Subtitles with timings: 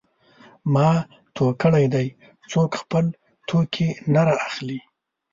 [0.73, 0.89] ما
[1.35, 2.07] تو کړی دی؛
[2.51, 3.05] څوک خپل
[3.47, 4.79] توکی نه رااخلي.